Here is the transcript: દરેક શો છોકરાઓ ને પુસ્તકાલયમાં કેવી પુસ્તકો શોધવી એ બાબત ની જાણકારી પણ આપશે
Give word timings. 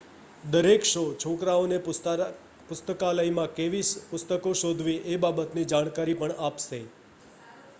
દરેક 0.43 0.85
શો 0.85 1.01
છોકરાઓ 1.15 1.65
ને 1.67 1.77
પુસ્તકાલયમાં 2.69 3.53
કેવી 3.55 3.83
પુસ્તકો 4.07 4.55
શોધવી 4.55 4.97
એ 5.09 5.21
બાબત 5.21 5.55
ની 5.55 5.67
જાણકારી 5.67 6.17
પણ 6.17 6.35
આપશે 6.41 6.81